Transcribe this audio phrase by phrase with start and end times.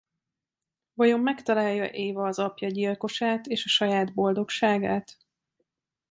[0.93, 5.17] Vajon megtalálja-e Eva az apja gyilkosát és a saját boldogságát?